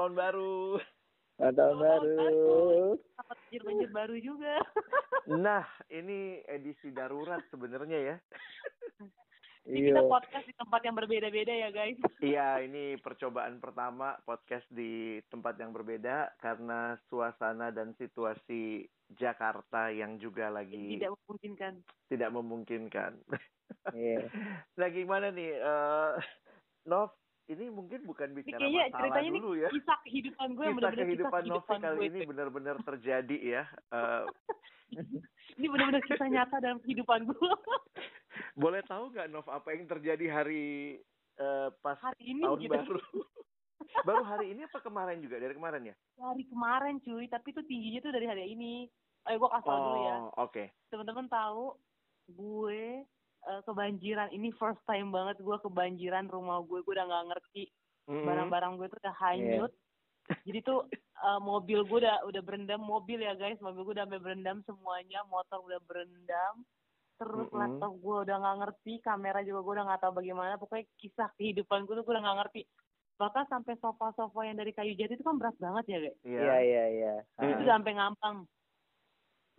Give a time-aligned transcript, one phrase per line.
[0.00, 0.56] Selamat tahun baru.
[1.36, 2.16] Selamat tahun baru.
[3.20, 4.54] Dapat banjir-banjir baru juga.
[5.28, 8.16] Nah, ini edisi darurat sebenarnya ya.
[9.60, 10.08] Kita Iya.
[10.08, 12.00] podcast di tempat yang berbeda-beda ya guys.
[12.16, 18.88] Iya, ini percobaan pertama podcast di tempat yang berbeda karena suasana dan situasi
[19.20, 21.74] Jakarta yang juga lagi Tidak memungkinkan.
[22.08, 23.20] tidak memungkinkan.
[23.92, 24.32] Iya.
[24.80, 26.16] nah, gimana nih, eh
[26.88, 27.12] Nov?
[27.50, 29.68] Ini mungkin bukan Ini bicara kayaknya masalah ceritanya ini dulu ya.
[29.68, 32.06] kisah kehidupan gue yang Kisah benar-benar kehidupan kisah Novi kali gue.
[32.06, 33.64] ini benar-benar terjadi ya.
[34.90, 35.06] Eh,
[35.54, 37.34] Ini benar-benar kisah nyata dalam kehidupan gue.
[38.62, 40.98] boleh tahu nggak Nov apa yang terjadi hari
[41.36, 42.70] eh, pas Hari ini tahun gitu.
[42.72, 42.98] baru?
[44.06, 45.38] baru hari ini apa kemarin juga?
[45.38, 45.94] Dari kemarin ya?
[46.16, 48.86] Hari kemarin cuy, tapi itu tingginya tuh dari hari ini.
[49.26, 50.16] Ayo gue kasih tau dulu ya.
[50.16, 50.64] Oh, oke.
[50.88, 51.64] Teman-teman tahu
[52.30, 52.82] gue
[53.48, 54.28] eh, kebanjiran.
[54.34, 56.84] Ini first time banget gue kebanjiran rumah gue.
[56.84, 57.64] Gue udah nggak ngerti.
[58.10, 59.72] Barang-barang gue tuh udah hanyut.
[60.46, 63.60] Jadi tuh eh, mobil gue udah udah berendam mobil ya guys.
[63.62, 65.20] Mobil gue udah sampai berendam semuanya.
[65.30, 66.54] Motor udah berendam.
[67.20, 67.60] Terus Mm-mm.
[67.60, 68.92] laptop gue udah nggak ngerti.
[69.04, 70.60] Kamera juga gue udah nggak tahu bagaimana.
[70.60, 72.62] Pokoknya kisah kehidupan gue tuh gue udah nggak ngerti.
[73.20, 76.18] Bahkan sampai sofa-sofa yang dari kayu jati itu kan berat banget ya guys.
[76.24, 76.40] Iya.
[76.40, 77.14] Iya, iya, iya.
[77.52, 78.36] Itu sampai ngambang.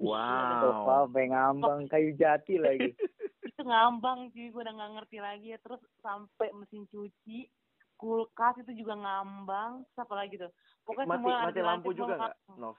[0.02, 0.62] Wow.
[0.66, 2.90] Sofa sampai ngambang kayu jati lagi.
[3.62, 7.46] itu ngambang cuy gue udah nggak ngerti lagi ya terus sampai mesin cuci
[7.94, 10.50] kulkas itu juga ngambang terus apa lagi tuh
[10.82, 12.34] pokoknya Mati semua mati lampu juga nggak.
[12.58, 12.74] Nov?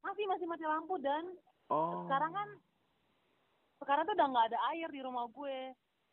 [0.00, 1.24] masih masih mati lampu dan
[1.68, 2.04] Oh.
[2.04, 2.48] sekarang kan
[3.78, 5.56] sekarang tuh udah nggak ada air di rumah gue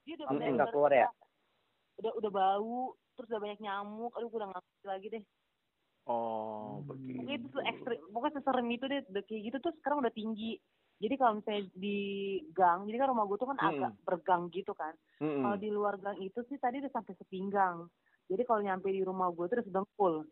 [0.03, 1.07] dia udah bener-bener nggak keluar ya?
[1.95, 2.79] udah udah bau
[3.15, 5.23] terus udah banyak nyamuk aduh gue udah nggak ngerti lagi deh
[6.03, 6.87] Oh, Hmm.
[6.89, 7.15] begitu.
[7.15, 10.51] pokoknya itu tuh ekstrim pokoknya seserem itu deh udah kayak gitu tuh sekarang udah tinggi
[10.99, 11.97] jadi kalau misalnya di
[12.51, 13.69] gang jadi kan rumah gue tuh kan Mm-mm.
[13.71, 15.43] agak bergang gitu kan Mm-mm.
[15.43, 17.91] Kalau di luar gang itu sih tadi udah sampai sepinggang.
[18.31, 20.23] Jadi kalau nyampe di rumah gue terus dengkul.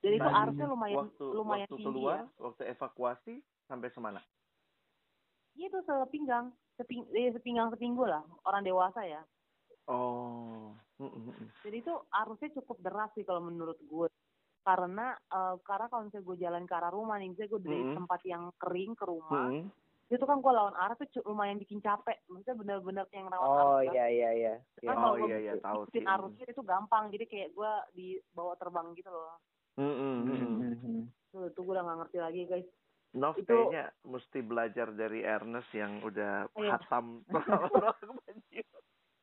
[0.00, 2.24] Jadi itu arusnya lumayan waktu lumayan waktu tinggi keluar, ya.
[2.40, 3.34] waktu evakuasi
[3.68, 4.20] sampai semana?
[5.58, 9.20] Iya itu sepinggang, seping, eh, sepinggang sepinggul lah orang dewasa ya.
[9.90, 10.72] Oh.
[11.66, 14.08] Jadi itu arusnya cukup deras sih kalau menurut gue.
[14.62, 17.96] Karena eh, karena kalau misalnya gue jalan ke arah rumah nih, misalnya gue dari Mm-mm.
[17.98, 19.68] tempat yang kering ke rumah, Mm-mm.
[20.08, 22.16] Itu kan gue lawan arah tuh lumayan bikin capek.
[22.26, 23.92] Maksudnya bener-bener yang rawan Oh, kan.
[23.92, 24.54] iya, iya, iya.
[24.78, 24.86] Iya.
[24.86, 26.00] Kan Oh, kalau gue iya, iya, tahu sih.
[26.02, 27.04] arusnya itu gampang.
[27.08, 29.36] Jadi kayak gue dibawa terbang gitu loh.
[29.76, 30.16] Mm-mm.
[30.24, 30.52] Mm-mm.
[30.66, 30.94] Mhm.
[31.28, 32.68] Tuh, tuh gue udah gak ngerti lagi guys.
[33.10, 36.72] Nov Itu- kayaknya mesti belajar dari Ernest yang udah Iya.
[36.74, 37.68] hatam pengalaman
[38.22, 38.64] banjir.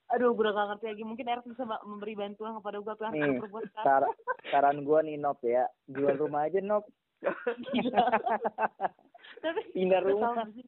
[0.07, 1.03] Aduh, gue udah gak ngerti lagi.
[1.03, 3.41] Mungkin Erik bisa memberi bantuan kepada gue yang Nih.
[3.75, 4.03] Sar
[4.47, 6.85] saran gua nih Nop ya, jual rumah aja Nop.
[9.45, 10.33] Tapi Pindah rumah.
[10.51, 10.65] sih?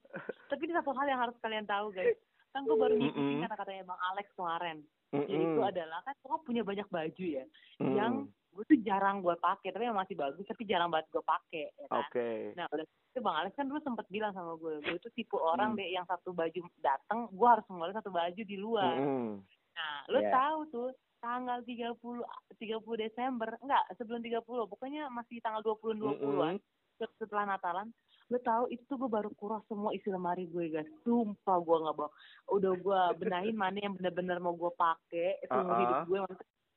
[0.47, 2.13] Tapi ini satu hal yang harus kalian tahu guys.
[2.49, 3.43] Kan gue baru ngikutin Mm-mm.
[3.43, 4.77] kata-katanya Bang Alex kemarin.
[5.07, 7.45] Jadi itu adalah kan gue punya banyak baju ya.
[7.79, 7.95] Mm.
[7.95, 8.13] Yang
[8.51, 11.69] gue tuh jarang gue pakai, tapi yang masih bagus, tapi jarang banget gue pakai.
[11.71, 12.01] Ya kan?
[12.01, 12.29] Oke.
[12.53, 15.73] Nah, udah itu Bang Alex kan dulu sempet bilang sama gue, gue itu tipe orang
[15.73, 15.79] Hmm.
[15.79, 18.94] deh yang satu baju datang, gue harus ngeluarin satu baju di luar.
[18.94, 19.41] Mm-mm.
[19.73, 20.31] Nah, lo Iya.
[20.33, 22.25] tahu tuh tanggal 30
[22.57, 27.05] 30 Desember, enggak, sebelum 30, pokoknya masih tanggal 20 20-an Mm-mm.
[27.17, 27.94] setelah Natalan.
[28.27, 30.89] Lo tahu itu tuh gue baru kuras semua isi lemari gue, guys.
[31.07, 32.11] Sumpah gue nggak bawa.
[32.51, 35.79] Udah gue benahin mana yang bener-bener mau gue pakai seumur Uh-uh.
[35.79, 36.19] hidup gue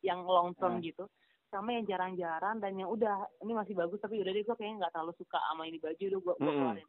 [0.06, 0.82] yang long term Uh.
[0.82, 1.04] gitu.
[1.50, 4.94] Sama yang jarang-jarang dan yang udah ini masih bagus tapi udah deh gue kayaknya nggak
[4.94, 6.88] terlalu suka sama ini baju udah gue gue keluarin.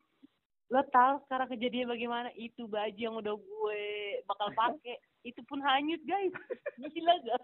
[0.70, 2.30] Lo tahu sekarang kejadian bagaimana?
[2.38, 3.82] Itu baju yang udah gue
[4.30, 6.30] bakal pakai itu pun hanyut guys.
[6.78, 7.42] Gila gak?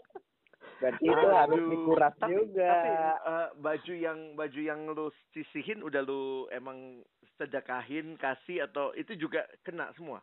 [0.77, 1.71] Berarti itu harus Aduh.
[1.73, 2.69] dikuras tapi, juga.
[2.69, 2.89] Tapi
[3.25, 7.01] eh, baju yang baju yang lu sisihin udah lu emang
[7.37, 10.21] sedekahin kasih atau itu juga kena semua?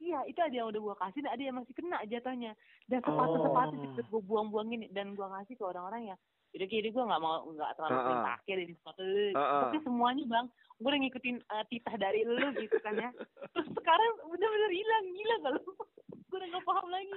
[0.00, 2.56] Iya, itu ada yang udah gue kasih, dan ada yang masih kena jatuhnya.
[2.88, 3.12] Dan Oh.
[3.12, 6.16] sepatu-sepatu juga gue buang-buangin dan gue kasih ke orang-orang ya.
[6.56, 8.04] Udah kiri gue nggak mau nggak terlalu Uh-uh.
[8.08, 9.02] sering pakai dari sepatu.
[9.36, 9.60] Uh-uh.
[9.68, 10.46] Tapi semuanya bang,
[10.80, 13.10] gue udah ngikutin eh, titah dari lu gitu kan ya.
[13.52, 15.60] Terus sekarang bener-bener hilang, gila kalau
[16.32, 17.16] gue udah nggak paham lagi.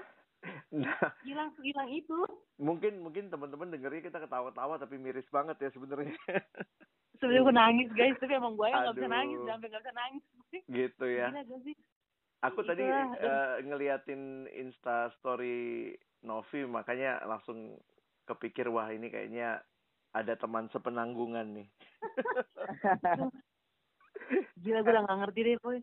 [0.74, 2.18] Nah, Hilang hilang itu.
[2.60, 6.14] mungkin mungkin teman-teman dengernya kita ketawa-tawa tapi miris banget ya sebenarnya.
[7.22, 10.24] Sebenarnya gue nangis guys, tapi emang gue yang nggak bisa nangis, sampai nggak bisa nangis.
[10.84, 11.28] gitu ya.
[11.32, 11.76] Gila gak sih?
[12.44, 15.96] Aku tadi eh, ngeliatin Insta story
[16.28, 17.80] Novi makanya langsung
[18.28, 19.64] kepikir wah ini kayaknya
[20.12, 21.68] ada teman sepenanggungan nih.
[24.64, 25.80] Gila gue udah nggak ngerti deh, boy.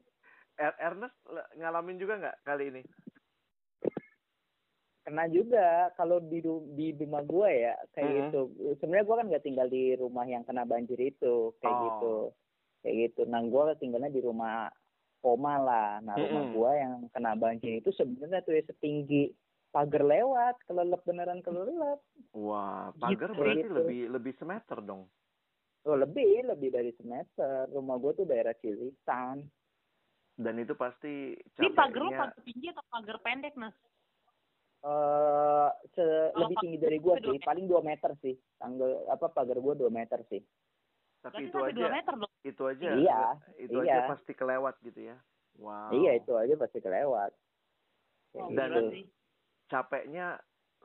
[0.60, 1.16] Er- Ernest
[1.56, 2.82] ngalamin juga nggak kali ini?
[5.10, 6.38] Kena juga kalau di
[6.70, 8.18] di rumah gua ya kayak Mhm.
[8.22, 8.40] gitu.
[8.78, 11.82] Sebenarnya gua kan nggak tinggal di rumah yang kena banjir itu kayak Oh.
[11.82, 12.14] gitu.
[12.80, 13.20] Kayak gitu.
[13.26, 14.70] Nah, gua tinggalnya di rumah
[15.20, 15.98] oma lah.
[15.98, 16.54] Nah, rumah Mm-mm.
[16.54, 19.34] gua yang kena banjir itu sebenarnya tuh ya setinggi
[19.68, 21.98] pagar lewat kelelep beneran kelelep
[22.32, 23.36] Wah, pagar Gitu.
[23.36, 23.74] berarti Gitu.
[23.74, 25.10] lebih lebih semeter dong.
[25.80, 29.42] oh lebih lebih dari semeter rumah gue tuh daerah Cilitan
[30.36, 32.20] Dan itu pasti Ini pagar lo capeknya.
[32.22, 33.76] pagar tinggi atau pagar pendek, Nas?
[34.80, 36.00] Eh se-
[36.30, 39.56] Kalau lebih pagar tinggi dari gue dua sih paling 2 meter sih tanggal apa pagar
[39.56, 40.40] gue 2 meter sih
[41.20, 42.32] Tapi Berarti itu aja, 2 meter dong.
[42.42, 43.20] itu aja, Iya,
[43.58, 43.92] itu iya.
[43.94, 45.16] aja pasti kelewat gitu ya.
[45.54, 45.92] Wow.
[45.92, 47.32] iya itu aja pasti kelewat
[48.32, 49.04] Dan- gila gitu.
[49.66, 50.26] Capeknya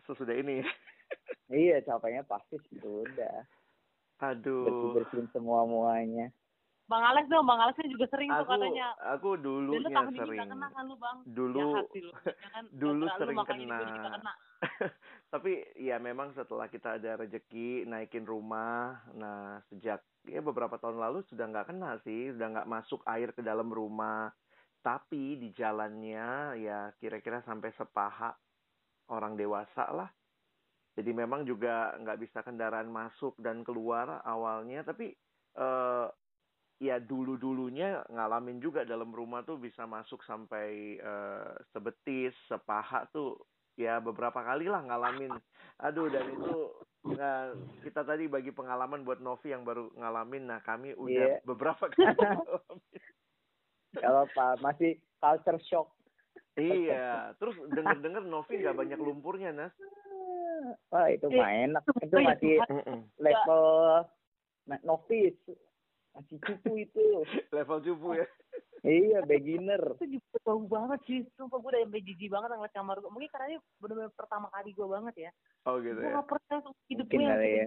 [0.04, 0.60] sesudah ini.
[1.48, 3.48] iya capeknya pasti sih udah
[4.18, 4.92] bersih Aduh.
[4.92, 6.36] bersihin semua muanya
[6.86, 8.90] Bang Alex dong, Bang Alex kan juga sering tuh Aku katanya.
[9.18, 10.40] aku Dan lu dulunya tahun ini sering.
[10.54, 11.18] kena kan lu, Bang?
[11.26, 12.14] Dulu sih lu.
[12.46, 12.64] Ya kan?
[12.70, 13.80] dulu sering kena.
[13.82, 14.34] kena.
[15.34, 15.52] Tapi
[15.82, 21.46] ya memang setelah kita ada rezeki naikin rumah, nah sejak ya beberapa tahun lalu sudah
[21.50, 24.30] nggak kena sih, sudah nggak masuk air ke dalam rumah.
[24.86, 28.30] Tapi di jalannya ya kira-kira sampai sepaha
[29.10, 30.10] orang dewasa lah.
[30.94, 35.12] Jadi memang juga nggak bisa kendaraan masuk dan keluar awalnya, tapi
[35.58, 36.08] eh,
[36.76, 43.40] ya dulu-dulunya ngalamin juga dalam rumah tuh bisa masuk sampai eh, sebetis, sepaha tuh
[43.76, 45.32] ya beberapa kali lah ngalamin.
[45.84, 46.56] Aduh dan itu
[47.16, 47.52] nah,
[47.84, 50.52] kita tadi bagi pengalaman buat Novi yang baru ngalamin.
[50.52, 51.44] Nah kami udah Iya.
[51.44, 52.16] beberapa kali
[53.96, 55.88] kalau pak masih culture shock
[56.56, 57.36] Iya.
[57.36, 59.76] Terus denger-denger Novi nggak banyak lumpurnya Nas.
[60.88, 62.56] wah itu mah enak itu iya, masih
[63.20, 63.64] level
[64.66, 65.38] na- novice
[66.16, 67.04] masih cupu itu
[67.54, 68.28] Level cupu ya.
[68.86, 71.20] iya beginner Itu juga bau banget sih.
[71.34, 73.10] Sumpah gue udah sampai jijik banget ngeliat kamar gue.
[73.10, 75.32] Mungkin karena ini bener-bener pertama kali gue banget ya.
[75.66, 76.16] Oh gitu gue ya.
[76.16, 76.58] gak pernah
[76.88, 77.66] hidup gue yang ya.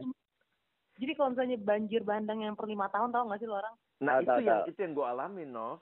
[0.98, 3.74] Jadi kalau misalnya banjir bandang yang per lima tahun tau gak sih lo orang?
[3.98, 4.66] Nah Tahu, itu tahu, yang tahu.
[4.66, 5.78] itu yang gue alamin Nov.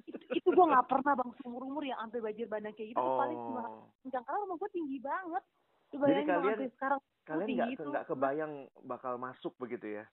[0.00, 2.98] Itu, itu gue gak pernah bang seumur umur yang sampai banjir bandang kayak gitu.
[2.98, 3.84] Itu paling cuma Oh.
[4.02, 5.44] kencang karena rumah gue tinggi banget.
[5.88, 10.04] Coba Jadi kalian- sekarang Kalian tinggi nggak nggak kebayang bakal masuk begitu ya?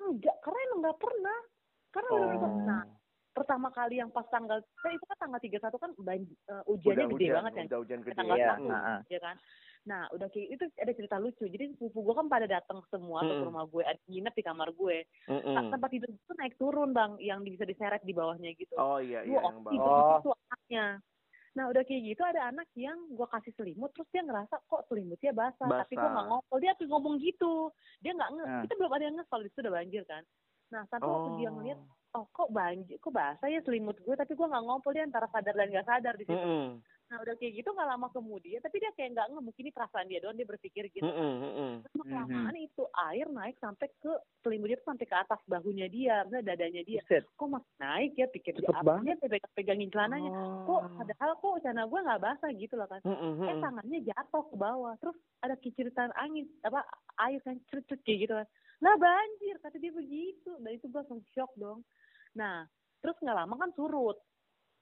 [0.00, 1.38] Enggak karena emang nggak pernah.
[1.90, 2.14] Karena Oh.
[2.16, 2.82] bener-bener nah
[3.34, 7.06] pertama kali yang pas tanggal kan itu kan tanggal 31 kan banjir, eh, hujannya udah
[7.10, 7.64] gede hujan, banget kan.
[7.66, 8.14] udah hujan gede.
[8.14, 9.36] tanggal Iya, satu nah, ya kan
[9.84, 13.36] nah udah kayak itu ada cerita lucu jadi sepupu gue kan pada datang semua tuh
[13.36, 14.96] ke rumah gue ada nginep di kamar gue
[15.28, 15.52] Mm-mm.
[15.52, 19.20] Nah, tempat tidur itu naik turun bang yang bisa diseret di bawahnya gitu Oh iya
[19.28, 19.76] iya oh, yang bawah.
[19.76, 20.08] Oh.
[20.24, 20.86] situ anaknya
[21.54, 25.30] nah udah kayak gitu ada anak yang gue kasih selimut terus dia ngerasa kok selimutnya
[25.30, 26.10] basah, tapi gue Basah.
[26.10, 26.58] nggak ngomong.
[26.58, 27.70] Dia tuh ngomong gitu.
[28.02, 28.60] Dia nggak nge Ah.
[28.66, 30.22] kita belum ada yang nge kalau di situ udah banjir kan.
[30.74, 31.78] Nah sampai waktu dia ngeliat
[32.14, 35.54] oh kok banjir kok basah ya selimut gue tapi gue nggak ngompol dia antara sadar
[35.54, 36.34] dan nggak sadar di situ.
[36.34, 36.68] Mm-mm.
[37.04, 40.08] Nah udah kayak gitu nggak lama kemudian tapi dia kayak nggak nge mungkin ini perasaan
[40.08, 41.04] dia doang dia berpikir gitu.
[41.04, 41.72] Mm-mm, mm-mm.
[41.84, 46.24] Terus kelamaan itu air naik sampai ke selimut dia tuh sampai ke atas bahunya dia
[46.24, 47.04] misalnya dadanya dia.
[47.04, 47.24] Buset.
[47.28, 48.26] kok masih naik ya?
[48.26, 49.04] Pikir dia Cepet apa banget.
[49.04, 50.30] dia pegang pegangin celananya.
[50.64, 50.90] Kok Oh.
[50.96, 53.00] padahal kok celana gue nggak basah gitu loh kan.
[53.04, 53.60] Mm-mm, eh mm-mm.
[53.60, 54.94] tangannya jatuh ke bawah.
[54.98, 56.82] Terus ada kiciritan angin apa
[57.20, 58.48] air kan cerut kayak gitu kan.
[58.80, 60.50] Lah banjir kata dia begitu.
[60.56, 61.84] Dan itu gue langsung shock dong.
[62.32, 62.64] Nah
[62.98, 64.16] terus nggak lama kan surut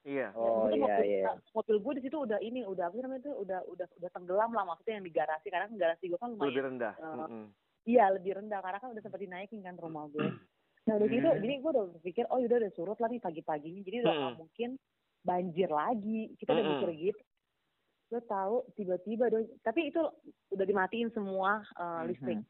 [0.03, 0.35] Iya.
[0.35, 3.23] oh Itu iya mobil, iya mobil gue di situ udah ini udah apa sih namanya
[3.23, 6.29] itu udah udah udah tenggelam lah maksudnya yang di garasi karena kan garasi gue kan
[6.29, 6.95] lumayan Lebih rendah.
[6.97, 7.45] eh, Mm-mm.
[7.85, 10.27] iya lebih rendah karena kan udah sempat dinaikin kan rumah gue
[10.83, 11.39] nah udah gitu Hmm.
[11.39, 14.35] jadi gue udah berpikir oh yaudah udah surut lah nih pagi-paginya jadi udah Hmm.
[14.37, 14.71] mungkin
[15.23, 17.23] banjir lagi kita udah mikir gitu
[18.11, 20.03] lo tahu tiba-tiba dong tapi itu
[20.51, 22.43] udah dimatiin semua eh, Mhm.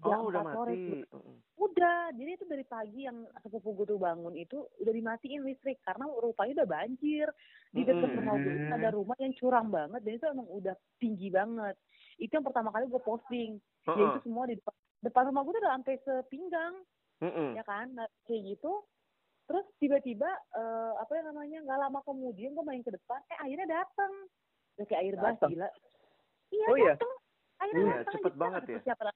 [0.00, 0.98] Listrik Oh Jam udah 4 sore mati.
[1.12, 1.36] Mm-mm.
[1.60, 6.08] udah jadi itu dari pagi yang sepupu gue tuh bangun itu udah dimatiin listrik karena
[6.08, 7.28] rupanya udah banjir
[7.70, 8.18] di dekat Mm-mm.
[8.18, 11.76] rumah gue itu ada rumah yang curang banget dan itu emang udah tinggi banget
[12.16, 13.50] itu yang pertama kali gue posting
[13.82, 14.12] ya Uh-uh.
[14.12, 16.74] itu semua di depan, depan rumah gue tuh udah sampai sepinggang
[17.20, 17.48] Mm-mm.
[17.52, 18.72] ya kan nah, kayak gitu
[19.44, 23.68] terus tiba-tiba eh, apa yang namanya nggak lama kemudian gue main ke depan eh airnya
[23.68, 24.12] datang
[24.78, 25.50] udah kayak air Datang?
[25.50, 25.68] gila
[26.50, 26.94] iya Oh, iya?
[26.94, 27.12] datang
[27.60, 28.76] airnya Iya, datang cepet aja, banget ya?
[28.80, 29.06] persiapan.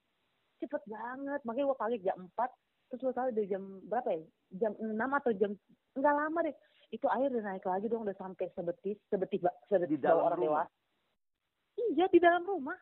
[0.57, 2.49] Cepet banget makanya gue kaget jam 4
[2.85, 4.19] terus lo tahu dari jam berapa ya
[4.57, 5.51] jam 6 atau jam
[5.93, 6.55] nggak lama deh
[6.89, 10.65] itu air udah naik lagi dong udah sampai sebetis sebetis sebetis Di dalam orang rumah?
[10.65, 10.73] dewasa
[11.89, 12.77] iya di dalam rumah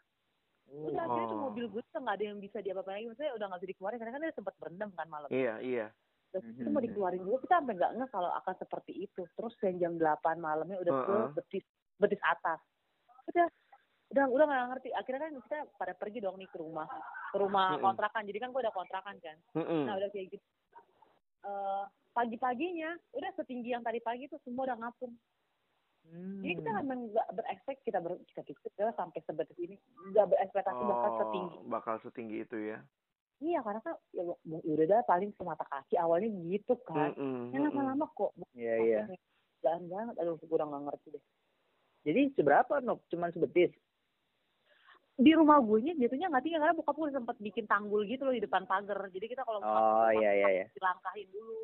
[0.66, 1.08] udah Oh.
[1.08, 1.44] akhirnya tuh Oh.
[1.48, 4.12] mobil gue tuh nggak ada yang bisa diapa-apain lagi maksudnya udah nggak bisa dikeluarin karena
[4.12, 5.86] kan dia sempat berendam kan malam Iya iya.
[6.32, 6.74] Terus itu Mhm.
[6.74, 10.36] mau dikeluarin dulu kita sampai nggak ngeh kalau akan seperti itu terus yang jam 8
[10.38, 11.30] malamnya udah ke Heeh.
[11.36, 11.66] betis
[11.96, 12.60] betis atas
[13.28, 13.48] udah
[14.14, 16.86] udah udah nggak ngerti akhirnya kan kita pada pergi dong nih ke rumah
[17.30, 17.82] ke rumah Mm-mm.
[17.82, 19.84] kontrakan jadi kan gue ada kontrakan kan Mm-mm.
[19.86, 20.46] nah udah kayak gitu
[21.44, 21.84] Eh,
[22.16, 25.12] pagi-paginya udah setinggi yang tadi pagi tuh semua udah ngapung
[26.40, 26.80] jadi kita Hmm.
[26.80, 29.76] memang nggak berekspek kita ber kita kita sampai sebetis ini
[30.08, 32.80] nggak berekspektasi bakal setinggi Oh, bakal setinggi itu ya.
[33.40, 37.60] iya karena kan ya, ya udah dah paling semata kaki awalnya gitu kan Mm-mm, ya
[37.60, 37.68] mm-mm.
[37.68, 39.04] lama-lama kok Iya iya.
[39.60, 41.24] Jangan banget, aduh gue udah nggak ngerti deh.
[42.04, 43.00] Jadi seberapa Nok?
[43.08, 43.72] Cuman sebetis.
[45.14, 48.24] Di rumah gue nya jatuhnya nggak tinggal karena bokap gue udah sempat bikin tanggul gitu
[48.24, 50.66] loh di depan pagar jadi kita kalau mau Oh masuk, iya iya iya.
[50.72, 51.60] dilangkahin dulu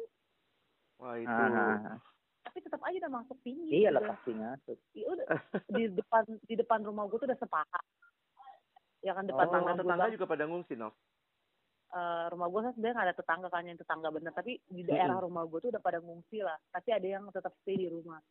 [0.99, 1.31] Wah itu.
[1.31, 1.99] Ah, ah, ah.
[2.43, 4.77] tapi tetap aja udah masuk tinggi Iya lah udah, pasti ngasut.
[4.91, 5.25] iya, udah
[5.67, 7.85] di depan di depan rumah gue tuh udah sepakat
[8.99, 10.93] ya kan depan Oh, tangga Tetangga juga pada ngungsi, Nov.
[11.89, 15.17] eh, rumah gue kan sebenarnya nggak ada tetangga kan yang tetangga bener tapi di daerah
[15.17, 18.21] rumah gue tuh udah pada ngungsi lah tapi ada yang tetap stay di rumah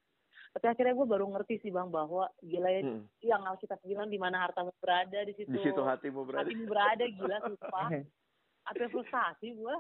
[0.59, 3.07] tapi akhirnya gue baru ngerti sih bang bahwa gila ya Hmm.
[3.21, 6.43] yang kita bilang di mana hartamu berada di situ Di situ hatimu berada.
[6.43, 7.89] hatimu berada gila sumpah
[8.69, 9.77] apa frustasi gue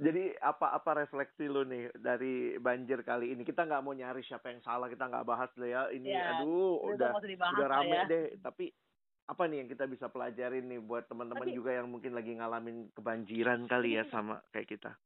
[0.00, 3.42] Jadi apa apa refleksi lu nih dari banjir kali ini?
[3.42, 5.82] Kita nggak mau nyari siapa yang salah, kita nggak bahas lah ya.
[5.90, 8.04] Ini Ya, aduh udah udah rame ya.
[8.06, 8.26] deh.
[8.38, 8.72] Tapi
[9.26, 13.68] apa nih yang kita bisa pelajarin nih buat teman-teman juga yang mungkin lagi ngalamin kebanjiran
[13.68, 14.96] kali ya sama kayak kita.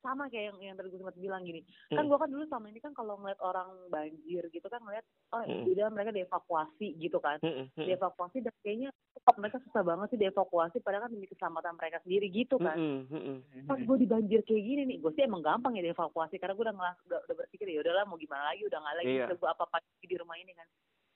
[0.00, 2.08] Sama kayak yang yang tadi gue sempat bilang gini kan Hmm.
[2.08, 5.64] gue kan dulu sama ini kan kalau ngeliat orang banjir gitu kan ngeliat oh Hmm.
[5.66, 7.86] udah mereka dievakuasi gitu kan Mm-mm, mm-mm.
[7.86, 12.26] dievakuasi dan kayaknya kok mereka susah banget sih dievakuasi padahal kan demi keselamatan mereka sendiri
[12.28, 13.38] gitu kan Mm-mm, mm-mm.
[13.64, 16.64] pas gue di banjir kayak gini nih gue sih emang gampang ya dievakuasi karena gue
[16.64, 19.62] udah ngelas udah, udah berpikir ya udahlah mau gimana lagi udah nggak lagi gue apa
[19.64, 20.66] apa di rumah ini kan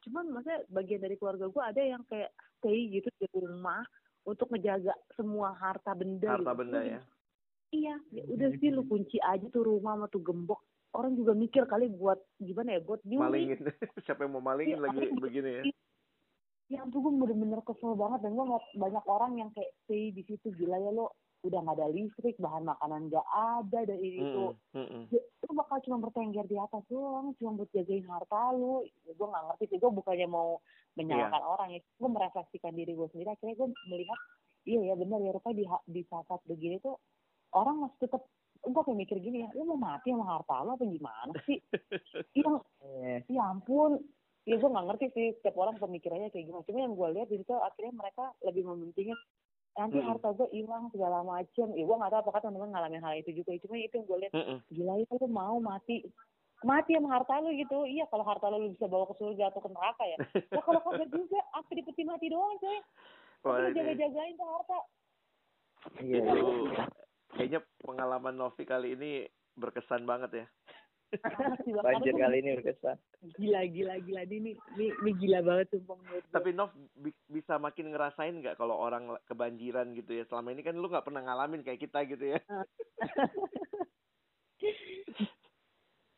[0.05, 2.29] cuman maksudnya bagian dari keluarga gue ada yang kayak
[2.61, 3.81] stay gitu di rumah
[4.25, 6.61] untuk ngejaga semua harta benda Harta gitu.
[6.61, 7.01] benda ya.
[7.75, 7.97] Iya.
[8.15, 10.63] Ya udah sih lu kunci aja tuh rumah sama tuh gembok.
[10.95, 13.23] Orang juga mikir kali buat gimana ya buat nyuri.
[13.27, 13.61] Malingin.
[14.07, 15.63] Siapa yang mau malingin Iya, lagi begini ya?
[16.73, 18.23] ya ampun gue bener-bener kesel banget.
[18.23, 20.55] Dan gue ngeliat banyak orang yang kayak stay di situ.
[20.55, 21.11] Gila ya lo
[21.45, 25.03] udah nggak ada listrik bahan makanan nggak ada dan ini itu Mm-mm, mm-mm.
[25.13, 28.87] ya, lu bakal cuma bertengger di atas doang cuma buat jagain harta lu.
[29.05, 29.79] Ya, gue nggak ngerti sih.
[29.83, 30.63] Gue bukannya mau
[30.95, 31.81] menyalahkan orang ya.
[31.99, 33.35] Gue merefleksikan diri gue sendiri.
[33.35, 34.21] Akhirnya gue melihat
[34.65, 36.97] iya ya benar ya rupanya di di saat begini tuh
[37.55, 38.23] orang masih tetap
[38.65, 41.61] gue kayak mikir gini ya lu mau mati sama harta lu apa gimana sih?
[42.39, 43.25] Iya.
[43.29, 44.01] ya ampun.
[44.45, 46.65] Ya gue nggak ngerti sih setiap orang pemikirannya kayak gimana.
[46.69, 49.17] Cuma yang gue lihat di situ akhirnya mereka lebih mementingin
[49.75, 51.73] nanti harta gue hilang segala macem.
[51.77, 54.33] Ya gue nggak tahu apakah teman-teman ngalamin hal itu juga cuma itu yang gue lihat
[54.73, 56.05] gila ya lu mau mati
[56.65, 57.85] mati sama harta lu gitu.
[57.85, 60.19] Iya kalau harta lu, lu bisa bawa ke surga atau ke neraka ya.
[60.53, 62.79] Ya kalau kagak juga apa di peti mati doang coy.
[63.45, 64.79] Tapi lu jaga-jagain tuh harta.
[66.01, 66.21] Iya.
[66.25, 66.49] Itu.
[67.35, 69.27] Kayaknya pengalaman Novi kali ini
[69.59, 70.47] berkesan banget ya.
[71.87, 72.99] Banjir kali ini berkesan.
[73.39, 76.25] gila gila gila ini ini, ini gila banget sumpah menurut.
[76.31, 80.25] Tapi Nov bi- bisa makin ngerasain nggak kalau orang kebanjiran gitu ya?
[80.27, 82.41] Selama ini kan lu nggak pernah ngalamin kayak kita gitu ya.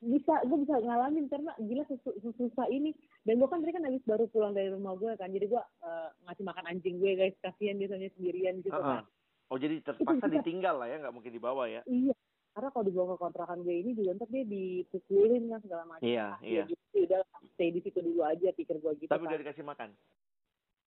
[0.06, 2.94] bisa gue bisa ngalamin karena gila sesu- sesusah ini
[3.26, 6.08] dan gue kan tadi kan habis baru pulang dari rumah gue kan jadi gue eh,
[6.28, 9.02] ngasih makan anjing gue guys kasihan biasanya sendirian gitu Heeh.
[9.02, 9.04] kan
[9.49, 11.83] Oh jadi terpaksa ditinggal lah ya, nggak mungkin dibawa ya?
[11.85, 12.15] iya
[12.50, 16.25] karena kalau dibawa ke kontrakan gue ini juga ntar dia dipukulin kan segala macam Iya,
[16.26, 16.65] Ah, iya.
[16.65, 17.21] ya gitu udah
[17.53, 19.91] stay di situ dulu aja pikir gue gitu Tapi kan udah dikasih makan.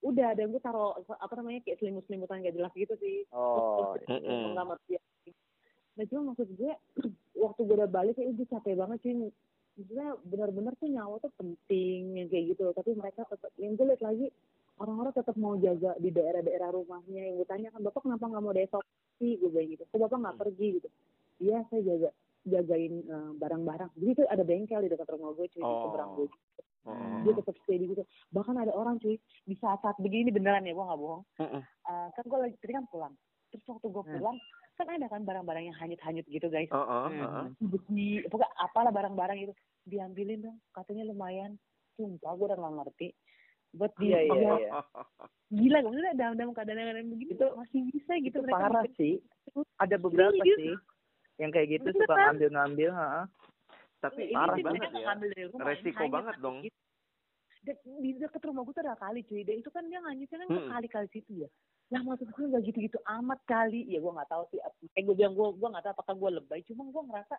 [0.02, 3.94] udah dan gue taruh apa namanya kayak selimut selimutan gak jelas gitu sih Oh.
[4.56, 4.94] Nggak ngerti
[5.94, 6.72] nah cuma maksud gue
[7.44, 9.14] waktu gue udah balik kayak gue capek banget sih
[9.76, 14.02] maksudnya benar-benar tuh nyawa tuh penting yang kayak gitu tapi mereka tetap yang gue lihat
[14.02, 14.32] lagi
[14.80, 17.22] orang-orang tetap mau jaga di daerah-daerah rumahnya.
[17.28, 19.84] Yang gue tanya kan bapak kenapa nggak mau deevakuasi gue bilang gitu.
[19.86, 20.42] Kok bapak nggak Hmm.
[20.42, 20.68] pergi?
[20.76, 20.90] Gitu.
[21.40, 22.10] Iya saya jaga
[22.42, 23.90] jagain eh, barang-barang.
[23.94, 25.60] Jadi tuh ada bengkel di dekat rumah gue cuy.
[25.60, 25.84] Di Oh.
[25.86, 26.28] seberang gue
[26.88, 26.96] Oh.
[27.22, 28.04] dia tetap stay di situ.
[28.32, 31.24] Bahkan ada orang cuy di saat-saat begini beneran ya gue nggak bohong.
[31.38, 33.14] Eh, kan gue lagi tadi kan pulang.
[33.52, 34.14] Terus waktu gue Hmm.
[34.16, 34.38] pulang
[34.80, 36.72] kan ada kan barang-barang yang hanyut-hanyut gitu guys.
[36.72, 37.52] Hmm.
[37.60, 39.54] besi pokoknya apalah barang-barang itu.
[39.84, 41.60] Diambilin dong katanya lumayan.
[42.00, 43.08] Sumpah gue udah nggak ngerti
[43.72, 44.82] buat dia iya, iya.
[45.50, 49.14] gila gue maksudnya dalam dalam keadaan-keadaan begini Itu- masih bisa gitu Itu mereka parah sih.
[49.78, 50.56] Ada beberapa Iya.
[50.56, 50.74] sih
[51.38, 52.26] yang kayak gitu Bener suka kan?
[52.28, 53.10] ngambil-ngambil, ha.
[54.00, 55.00] Tapi ini parah sih banget ya.
[55.04, 55.30] ngambil
[55.62, 56.58] Resiko banget dong.
[56.62, 56.78] gitu.
[57.60, 60.48] Dan di dekat rumah gue tuh ada kali cuy dan itu kan dia nganyutnya kan
[60.50, 60.70] Hmm.
[60.72, 61.50] kali-kali situ ya
[61.90, 65.34] lah maksud gue gak gitu-gitu amat kali ya gue nggak tahu sih eh gue bilang
[65.34, 67.36] gue gue nggak tahu apakah gue lebay cuma gue ngerasa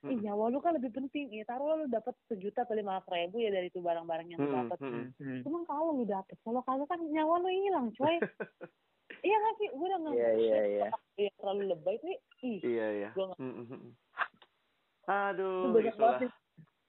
[0.00, 0.16] Hmm.
[0.16, 3.52] nyawa lu kan lebih penting ya taruh lu dapat sejuta atau lima ratus ribu ya
[3.52, 5.12] dari itu barang-barang yang lu dapat hmm.
[5.20, 5.40] Hmm.
[5.44, 8.16] cuma kalau lu dapet kalau kagak kan nyawa lu hilang coy
[9.26, 10.86] iya nggak sih gue udah nggak Iya, iya, iya.
[11.20, 12.08] ya terlalu lebay tuh
[12.40, 13.10] ih Iya, iya.
[13.12, 13.76] Gua nggak- itu
[15.04, 16.18] Aduh, itulah.
[16.22, 16.30] sih.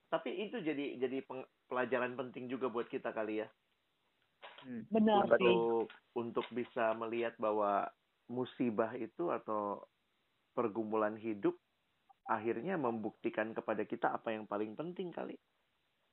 [0.08, 3.48] Tapi itu jadi jadi peng- pelajaran penting juga buat kita kali ya.
[4.62, 4.86] Hmm.
[4.88, 7.90] benar sih untuk untuk bisa melihat bahwa
[8.30, 9.82] musibah itu atau
[10.54, 11.58] pergumulan hidup
[12.24, 15.34] akhirnya membuktikan kepada kita apa yang paling penting kali.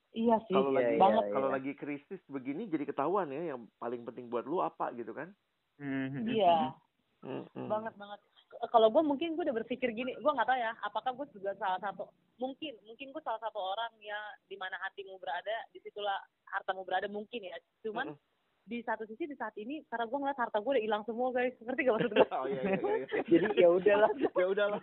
[0.10, 1.34] iya sih Kalau Iya, lagi iya, banget iya.
[1.34, 5.30] kalau lagi krisis begini jadi ketahuan ya yang paling penting buat lu apa gitu kan?
[5.78, 6.26] Hmm.
[6.26, 6.74] iya
[7.22, 7.68] Mm-mm.
[7.68, 8.20] banget banget
[8.68, 11.80] kalau gue mungkin gue udah berpikir gini gue nggak tahu ya apakah gue juga salah
[11.80, 16.18] satu mungkin mungkin gue salah satu orang ya di mana hatimu berada di situlah
[16.50, 18.39] hartamu berada mungkin ya cuman Mm-mm.
[18.70, 21.58] Di satu sisi di saat ini karena gue ngeliat harta gue udah hilang semua guys
[21.58, 23.08] ngerti gak maksud gue oh iya iya iya.
[23.26, 24.12] jadi ya udahlah
[24.42, 24.82] ya udahlah.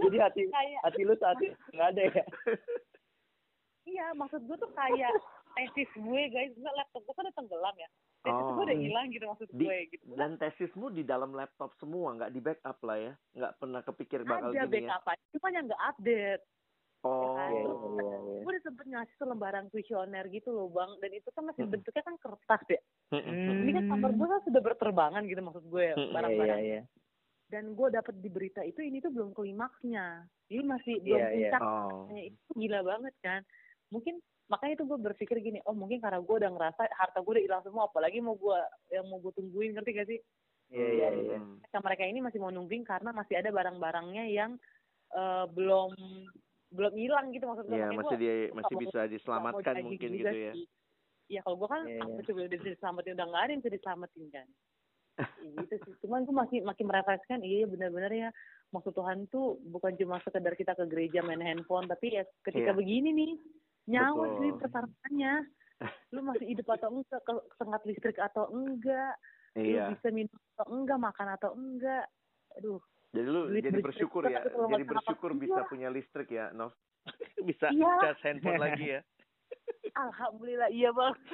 [0.00, 2.24] jadi hati kayak hati lu saat itu nggak ada ya
[3.84, 5.12] iya maksud gue tuh kayak
[5.50, 7.88] tesis gue guys nggak laptop gue kan udah tenggelam ya
[8.20, 8.52] tesis Oh.
[8.52, 12.30] gue udah hilang gitu maksud Di- gue gitu Dan tesismu di dalam laptop semua, nggak
[12.30, 13.12] di backup lah ya?
[13.32, 14.92] Nggak pernah kepikir bakal ada gini ya?
[14.92, 16.42] backup cuman yang nggak update
[17.00, 17.32] Oh.
[17.32, 17.48] kan?
[17.48, 18.40] Iya, iya, iya.
[18.40, 21.72] gue udah sempet ngasih tuh lembaran kuesioner gitu loh bang dan itu kan masih Hmm.
[21.72, 22.80] bentuknya kan kertas ya
[23.10, 23.64] Hmm.
[23.64, 25.98] ini kan kamar gue kan sudah berterbangan gitu maksud gue Hmm.
[25.98, 26.82] iya barang-barang iya
[27.48, 31.50] dan gue dapet di berita itu ini tuh belum klimaksnya ini masih Iya, belum iya.
[31.50, 32.04] puncak Oh.
[32.12, 33.40] itu gila banget kan
[33.88, 34.14] mungkin
[34.46, 37.62] makanya itu gue berpikir gini oh mungkin karena gue udah ngerasa harta gue udah hilang
[37.62, 38.58] semua apalagi mau gue
[38.90, 40.20] yang mau gue tungguin ngerti gak sih
[40.68, 41.58] iya iya iya Hmm.
[41.58, 44.54] mereka mereka ini masih mau nungguin karena masih ada barang-barangnya yang
[45.10, 45.90] eh, belum
[46.70, 50.30] belum hilang gitu maksud gue Iya, Makanya masih gua dia masih bisa diselamatkan mungkin gitu
[50.30, 50.52] ya.
[50.54, 50.66] sih.
[51.26, 52.26] Iya kalau gue kan apa iya.
[52.26, 54.46] coba udah bisa diselamatin udah nggak ada yang bisa diselamatin kan.
[55.40, 55.92] Iya, gitu sih.
[56.00, 58.28] Cuman gue masih makin merefleksikan iya benar-benar ya
[58.70, 63.10] maksud Tuhan tuh bukan cuma sekedar kita ke gereja main handphone tapi ya ketika begini
[63.10, 63.32] nih
[63.90, 64.38] nyawa Betul.
[64.38, 65.32] sih persyaratannya
[66.14, 69.18] lu masih hidup atau enggak ke- kesengat listrik atau enggak
[69.58, 69.90] lu Iya.
[69.90, 72.06] bisa minum atau enggak makan atau enggak
[72.54, 72.78] aduh
[73.10, 76.70] Jadi lu duit jadi listrik bersyukur kita ya, jadi bersyukur bisa punya listrik ya, Nov.
[77.42, 77.90] bisa Iya.
[78.00, 79.00] cas handphone lagi ya.
[79.92, 81.14] alhamdulillah iya bang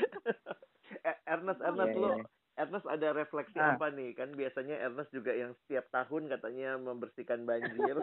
[1.03, 2.25] Eh, Ernest, Ernest Iya, lu iya.
[2.57, 3.75] Ernest ada refleksi Ah.
[3.75, 4.15] apa nih?
[4.15, 8.01] Kan biasanya Ernest juga yang setiap tahun katanya membersihkan banjir,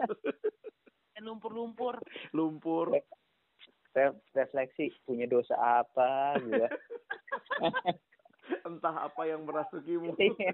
[1.10, 1.98] dan lumpur-lumpur
[2.30, 2.94] lumpur.
[3.94, 6.66] Re- refleksi punya dosa apa gua
[8.66, 10.14] Entah apa yang merasukimu.
[10.20, 10.52] Iya.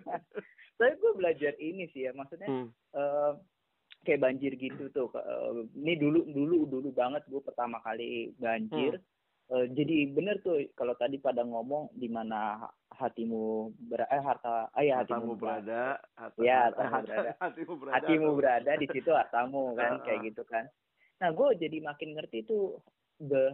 [0.77, 2.69] Tapi gue belajar ini sih ya, maksudnya Hmm.
[2.93, 3.33] eh,
[4.03, 5.11] kayak banjir gitu tuh.
[5.13, 8.97] Eh, ini dulu dulu dulu banget gue pertama kali banjir.
[9.47, 13.43] Eh, jadi bener tuh kalau tadi pada ngomong di mana hatimu
[13.83, 15.83] ber eh harta eh ya Hatamu hatimu berada,
[16.39, 17.31] Iya, hata- hatamu berada.
[17.43, 17.95] hatimu berada.
[17.99, 20.25] hatimu berada di situ hartamu kan Ah, kayak ah.
[20.25, 20.65] gitu kan.
[21.19, 22.79] Nah gue jadi makin ngerti tuh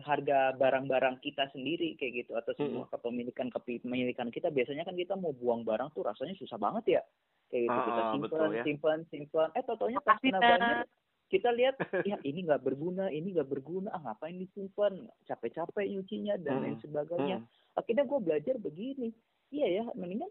[0.07, 5.35] harga barang-barang kita sendiri kayak gitu atau semua kepemilikan kepemilikan kita biasanya kan kita mau
[5.35, 7.03] buang barang tuh rasanya susah banget ya
[7.51, 8.63] kayak gitu Ah, kita ah, simpan betul ya.
[8.63, 10.79] simpan simpan eh totonya pas kena banjir
[11.27, 11.75] kita lihat
[12.07, 16.85] ya ini nggak berguna ini nggak berguna ah ngapain disimpan capek-capek nyucinya dan lain Mm-mm.
[16.87, 17.49] sebagainya Hmm.
[17.75, 19.11] akhirnya gue belajar begini
[19.51, 20.31] iya ya mendingan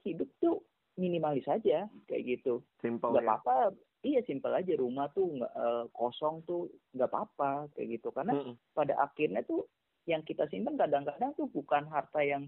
[1.25, 2.61] minimalis aja kayak gitu.
[2.81, 3.29] Simple nggak ya.
[3.33, 3.73] apa-apa.
[4.05, 4.73] Iya simpel aja.
[4.77, 8.13] Rumah tuh nggak eh, kosong tuh nggak apa-apa kayak gitu.
[8.13, 8.53] Karena Mm-mm.
[8.77, 9.65] pada akhirnya tuh
[10.05, 12.45] yang kita simpan kadang-kadang tuh bukan harta yang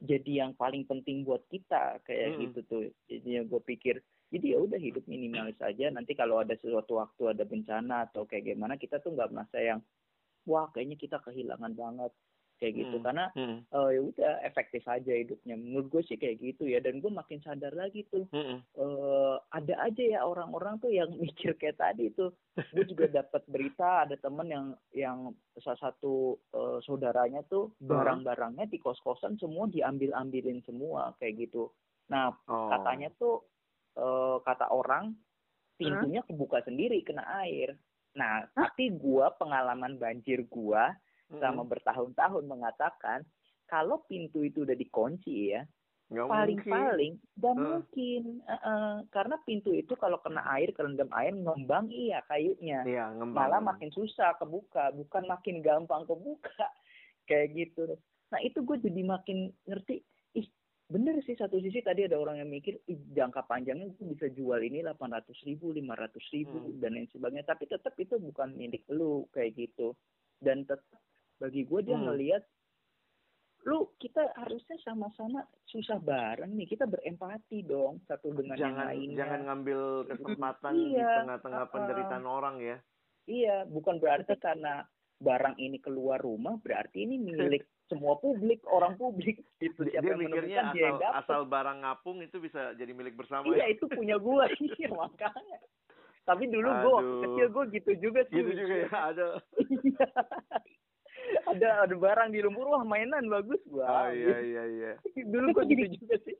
[0.00, 2.42] jadi yang paling penting buat kita kayak Mm-mm.
[2.48, 2.82] gitu tuh.
[3.12, 4.00] Jadinya gue pikir
[4.32, 5.92] jadi ya udah hidup minimalis aja.
[5.92, 9.80] Nanti kalau ada sesuatu waktu ada bencana atau kayak gimana kita tuh nggak merasa yang
[10.48, 12.12] wah kayaknya kita kehilangan banget
[12.56, 13.04] kayak gitu Mm.
[13.04, 13.58] karena Mm-mm.
[13.66, 17.40] eh, ya udah efektif aja hidupnya menurut gue sih kayak gitu ya dan gue makin
[17.40, 18.58] sadar lagi tuh Mm-mm.
[18.62, 22.32] eh ada aja ya orang-orang tuh yang mikir kayak tadi tuh
[22.72, 25.18] gue juga dapat berita ada temen yang yang
[25.60, 27.92] salah satu eh, saudaranya tuh Hmm.
[27.92, 31.68] barang-barangnya di kos-kosan semua diambil-ambilin semua kayak gitu
[32.06, 32.70] nah Oh.
[32.70, 33.44] katanya tuh
[33.94, 35.12] eh, kata orang
[35.76, 37.76] pintunya kebuka sendiri kena air
[38.12, 40.96] nah tapi gua pengalaman banjir gua
[41.28, 43.26] Selama bertahun-tahun mengatakan
[43.64, 45.66] kalau pintu itu udah dikunci ya
[46.06, 46.70] Nggak paling mungkin.
[46.72, 47.66] paling dan Heeh.
[47.66, 53.10] mungkin eh, eh, karena pintu itu kalau kena air kerendam air ngembang iya kayunya Iya,
[53.12, 53.34] ngembang.
[53.42, 56.46] malah makin susah kebuka bukan makin gampang kebuka
[57.26, 59.98] kayak gitu nah itu gue jadi makin ngerti
[60.32, 60.46] ih
[60.86, 64.58] bener sih satu sisi tadi ada orang yang mikir ih jangka panjangnya gue bisa jual
[64.58, 66.78] ini delapan ratus ribu lima ratus ribu Hmm.
[66.78, 69.90] dan lain sebagainya tapi tetap itu bukan milik lu kayak gitu
[70.38, 70.86] dan tetap
[71.36, 72.06] bagi gue dia Hmm.
[72.06, 72.42] ngelihat
[73.62, 79.16] lu kita harusnya sama-sama susah bareng nih kita berempati dong satu dengan yang jangan lainnya
[79.18, 81.10] jangan ngambil kesempatan di Iya.
[81.20, 81.74] tengah-tengah Uh-uh.
[81.74, 82.76] penderitaan orang ya.
[83.26, 84.86] Iya, bukan berarti karena
[85.18, 89.42] barang ini keluar rumah berarti ini milik semua publik, orang publik.
[89.58, 93.14] Itu Dia yang mikirnya menemukan dia yang asal asal barang ngapung itu bisa jadi milik
[93.14, 93.74] bersama Iya, ya.
[93.74, 94.46] itu punya gua
[94.78, 95.58] iya makanya.
[96.22, 97.22] Tapi dulu waktu Aduh.
[97.24, 98.34] kecil gua gitu juga sih.
[98.36, 99.26] Gitu juga ya ada.
[101.56, 101.68] Iya.
[101.82, 103.84] ada ada barang di lumpur wah mainan bagus gua.
[103.86, 104.92] Oh iya iya iya.
[105.32, 106.36] Dulu gua gitu juga sih.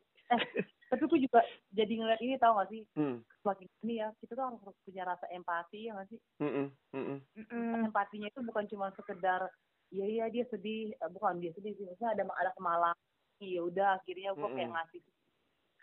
[0.86, 1.38] tapi gue juga
[1.70, 3.22] jadi ngeliat ini tau gak sih Hmm.
[3.42, 6.66] semakin ini ya kita tuh harus punya rasa empati ya gak sih Mm-mm.
[6.90, 7.86] Mm-mm.
[7.86, 9.46] empatinya itu bukan cuma sekedar
[9.88, 12.98] iya iya dia sedih Eh, bukan dia sedih sih maksudnya ada ada kemalangan
[13.38, 14.74] iya udah akhirnya gue kayak Mm-mm.
[14.74, 15.00] ngasih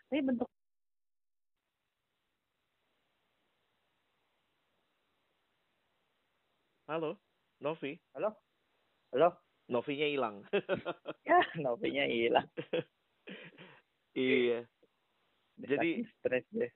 [0.08, 0.48] tapi bentuk
[6.84, 7.16] Halo,
[7.60, 7.96] Novi.
[8.14, 8.36] Halo.
[9.64, 10.36] Novinya hilang.
[11.24, 12.48] Ya, nopinya hilang.
[14.14, 14.68] iya
[15.56, 16.68] Jadi- stres deh.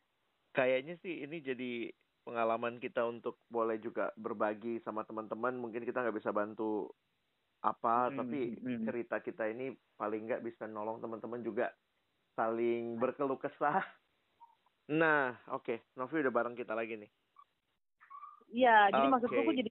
[0.50, 1.91] kayaknya sih ini jadi
[2.23, 6.89] pengalaman kita untuk boleh juga berbagi sama teman-teman mungkin kita nggak bisa bantu
[7.60, 8.84] apa Hmm, tapi hmm.
[8.84, 11.69] cerita kita ini paling nggak bisa nolong teman-teman juga
[12.34, 13.84] saling berkeluh kesah
[14.88, 17.12] nah oke Novi udah bareng kita lagi nih
[18.47, 19.45] Iya, jadi maksud gue Oke.
[19.45, 19.66] gue jadi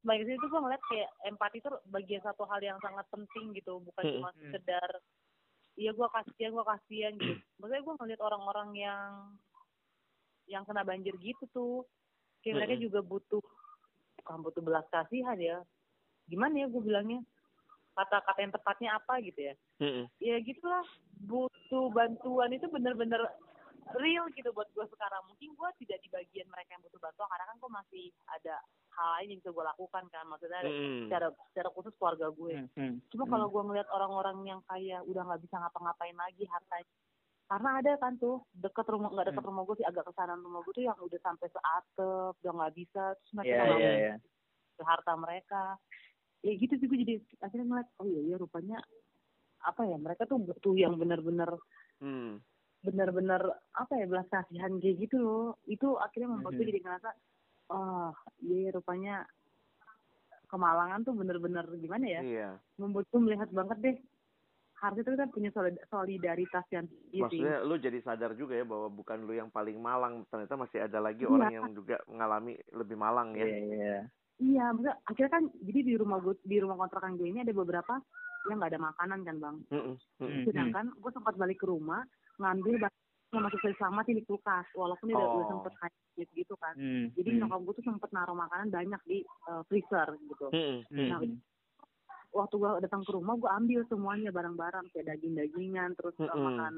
[0.00, 4.04] sebagai situ gue ngeliat kayak empati itu bagian satu hal yang sangat penting gitu, bukan
[4.04, 4.14] Hmm.
[4.16, 4.88] cuma sekedar
[5.76, 7.34] iya gue kasihan gue kasihan gitu.
[7.60, 9.10] Maksudnya gue ngeliat orang-orang yang
[10.50, 11.86] yang kena banjir gitu tuh,
[12.42, 13.44] kayak mereka juga butuh
[14.20, 15.62] bukan butuh belas kasihan ya.
[16.26, 17.20] Gimana ya gue bilangnya?
[17.94, 19.54] Kata-kata yang tepatnya apa gitu ya?
[19.80, 20.04] Mm-mm.
[20.20, 20.84] ya gitulah
[21.24, 23.20] butuh bantuan itu bener-bener
[23.96, 27.48] real gitu buat gue sekarang mungkin gue tidak di bagian mereka yang butuh bantuan karena
[27.48, 28.56] kan gue masih ada
[28.90, 31.06] hal lain yang bisa gue lakukan kan maksudnya Mm-mm.
[31.06, 33.32] secara secara khusus keluarga gue Hmm, hmm, cuma hmm.
[33.32, 36.90] kalau gue ngeliat orang-orang yang kayak udah nggak bisa ngapa-ngapain lagi hartanya
[37.46, 39.50] karena ada kan tuh deket rumah nggak deket Hmm.
[39.50, 43.02] rumah gue sih agak kesanan rumah gue tuh yang udah sampai seatep udah nggak bisa
[43.14, 44.14] terus mereka mau iya.
[44.76, 45.62] ke harta mereka
[46.40, 48.78] ya gitu sih gue jadi akhirnya ngeliat oh iya iya rupanya
[49.60, 51.52] apa ya mereka tuh butuh yang benar-benar
[52.00, 52.40] Hmm.
[52.80, 53.44] benar-benar
[53.76, 56.70] apa ya belas kasihan kayak gitu loh itu akhirnya membuat gue Mhm.
[56.72, 57.08] jadi ngerasa
[57.70, 58.10] oh
[58.42, 59.14] iya iya, rupanya
[60.46, 63.96] kemalangan tuh bener-bener gimana ya iya membuat gue melihat banget deh
[64.80, 68.88] harusnya tuh kita punya solid- solidaritas yang tinggi maksudnya lu jadi sadar juga ya bahwa
[68.88, 71.30] bukan lu yang paling malang ternyata masih ada lagi Iya.
[71.30, 73.96] orang yang juga mengalami lebih malang ya Iya, iya.
[74.40, 78.00] iya maksudnya akhirnya kan jadi di rumah gue di rumah kontrakan gue ini ada beberapa
[78.48, 79.56] yang nggak ada makanan kan bang.
[79.68, 79.94] Mm-mm.
[80.16, 80.42] Hmm.
[80.48, 82.00] sedangkan gue sempat balik ke rumah
[82.40, 82.94] ngambil yang
[83.32, 85.50] masih selamat di kulkas walaupun dia udah, udah Oh.
[85.52, 89.18] sempet hanyut gitu kan Hmm, jadi hmm, nyokap gue tuh sempet naruh makanan banyak di
[89.22, 91.38] eh, freezer gitu hmm, Nah, hmm.
[92.32, 96.42] waktu gue datang ke rumah gue ambil semuanya barang-barang kayak daging-dagingan terus eh, Mm-mm.
[96.42, 96.74] makan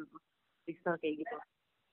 [0.63, 1.37] freezer kayak gitu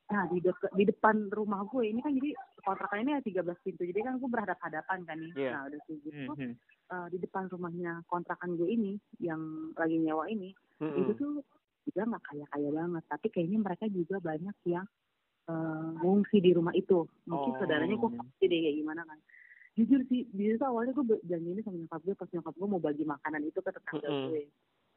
[0.10, 3.86] nah di dek- di depan rumah gue ini kan jadi kontrakan ini ada 13 pintu
[3.86, 5.52] jadi kan gue berhadap hadapan kan nih Iya.
[5.54, 6.54] nah udah kayak gitu Hmm, hmm.
[6.90, 9.40] eh, di depan rumahnya kontrakan gue ini yang
[9.74, 11.00] lagi nyewa ini Mm-mm.
[11.00, 11.34] itu tuh
[11.88, 13.04] juga nggak kaya kaya banget.
[13.08, 14.88] Tapi kayaknya mereka juga banyak yang
[16.00, 17.10] ngungsi di rumah itu.
[17.26, 17.58] Mungkin Oh.
[17.58, 19.20] saudaranya gue pasti deh kayak gimana kan?
[19.74, 23.42] Jujur sih situ awalnya gue janjinya sama nyokap gue pas nyokap gue mau bagi makanan
[23.48, 24.30] itu ke tetangga Mm-mm.
[24.30, 24.44] gue.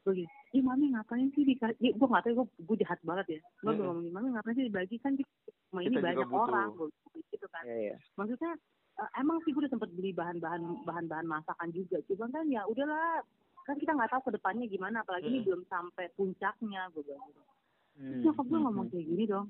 [0.03, 1.95] Gue gini, ih mami ngapain sih dikasih?
[1.95, 3.40] Gue nggak tahu gue gue jahat banget ya.
[3.62, 3.81] Gue Mm-mm.
[3.81, 4.97] bilang mami ngapain sih dibagi?
[4.99, 5.23] Kan di
[5.71, 6.68] rumah ini Kita banyak orang.
[6.75, 6.88] Gue
[7.31, 7.62] gitu kan.
[7.64, 7.97] Iya, iya.
[8.18, 8.53] maksudnya
[8.99, 11.97] eh, emang sih gue udah sempet beli bahan-bahan bahan-bahan masakan juga.
[12.11, 13.23] Cuma kan ya udahlah
[13.66, 15.46] kan kita nggak tahu ke depannya gimana apalagi ini Mm.
[15.46, 17.42] belum sampai puncaknya gue bilang gitu
[17.96, 18.92] Hmm, Terus nyokap gue hmm, ngomong hmm.
[18.92, 19.46] kayak gini dong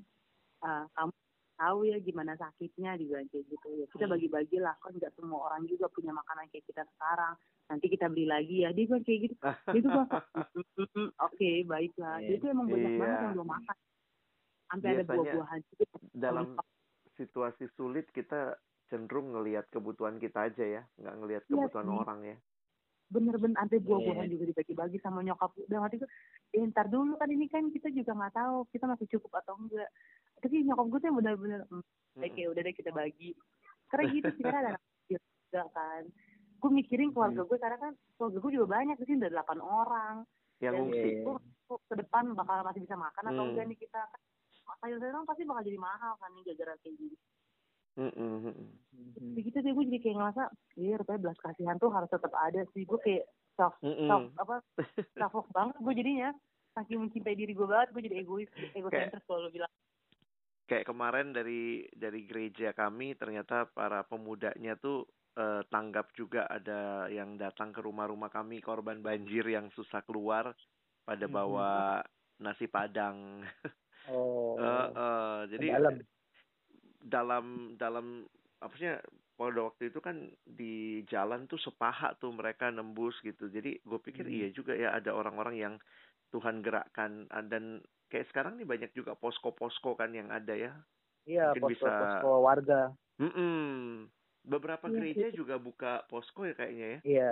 [0.63, 1.13] "Ah, kamu
[1.59, 4.11] tahu ya gimana sakitnya dibilang kayak gitu ya kita Hmm.
[4.11, 7.33] bagi-bagi lah kan nggak semua orang juga punya makanan kayak kita sekarang
[7.69, 9.35] nanti kita beli lagi ya dia bilang kayak gitu
[9.77, 10.05] itu gue
[10.55, 12.27] "Mm, mm, oke baiklah Iya.
[12.27, 12.99] Dia itu emang banyak Iya.
[12.99, 13.77] banget yang belum makan
[14.71, 16.47] sampai ada buah-buahan juga dalam
[17.17, 18.57] situasi sulit kita
[18.89, 22.01] cenderung ngelihat kebutuhan kita aja ya nggak ngelihat Iya kebutuhan sih.
[22.01, 22.37] orang ya
[23.13, 24.31] bener-bener sampai buah-buahan Iya.
[24.33, 25.53] juga dibagi-bagi sama nyokap.
[25.63, 26.07] Dan waktu itu
[26.51, 29.89] eh, ntar dulu kan ini kan kita juga nggak tahu kita masih cukup atau enggak.
[30.39, 32.25] Tapi nyokap gue tuh bener-bener "Hmm, Mm-mm.
[32.25, 33.37] oke udah deh kita bagi.
[33.87, 36.03] Karena gitu sih karena ada anak juga kan.
[36.57, 40.15] Gue mikirin keluarga gue karena kan keluarga gue juga banyak di sini ada delapan orang.
[40.57, 41.21] Yang ngungsi Iya.
[41.21, 43.49] gue ke depan bakal masih bisa makan atau Hmm.
[43.51, 44.01] enggak nih kita?
[44.03, 44.21] Kan
[44.79, 47.15] sayur-sayuran pasti bakal jadi mahal kan nih gara-gara kayak gini
[47.93, 48.41] Mm-mm.
[48.93, 50.43] Hmm, begitu sih gue jadi kayak ngerasa
[50.81, 54.09] iya rupanya belas kasihan tuh harus tetap ada sih gue kayak self Mm-mm.
[54.09, 54.55] self apa
[55.21, 56.29] self love banget gue jadinya
[56.73, 59.69] saking mencintai diri gue banget gue jadi egois egosentris kalau lu bilang
[60.65, 65.05] kayak kemarin dari dari gereja kami ternyata para pemudanya tuh
[65.37, 70.49] eh, tanggap juga ada yang datang ke rumah-rumah kami korban banjir yang susah keluar
[71.05, 72.01] pada bawa
[72.41, 73.45] nasi padang
[74.11, 74.59] Oh.
[74.59, 75.95] Eh, eh, jadi dalam.
[77.03, 78.23] Dalam dalam
[78.57, 78.87] apa sih
[79.35, 84.23] pada waktu itu kan di jalan tuh sepaha tuh mereka nembus gitu jadi gue pikir
[84.23, 84.33] Hmm.
[84.33, 85.75] iya juga ya ada orang-orang yang
[86.31, 90.73] Tuhan gerakkan dan kayak sekarang nih banyak juga posko-posko kan yang ada ya
[91.23, 92.81] Iya, mungkin bisa- posko-posko warga.
[93.19, 94.07] Mm-mm.
[94.43, 97.31] beberapa Iya, gereja juga buka posko ya kayaknya ya Iya,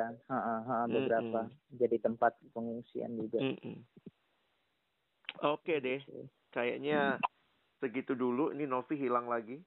[0.88, 1.40] beberapa.
[1.48, 1.76] Mm-mm.
[1.80, 3.40] Jadi tempat pengungsian juga.
[3.40, 3.78] Mm-mm.
[5.42, 6.02] oke deh
[6.52, 7.18] kayaknya
[7.82, 9.58] segitu dulu ini Novi hilang lagi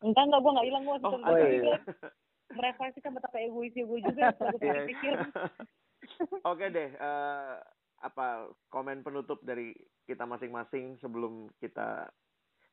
[0.00, 1.76] enggak enggak gue nggak hilang gue oh oh, iya.
[2.54, 4.22] merefleksikan betapa egoisnya gue juga
[4.62, 4.82] Iya.
[4.86, 5.12] pikir
[6.46, 7.54] Oke deh, eh,
[8.00, 9.74] apa komen penutup dari
[10.06, 12.06] kita masing-masing sebelum kita